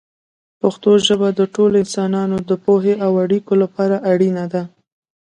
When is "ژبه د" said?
1.07-1.41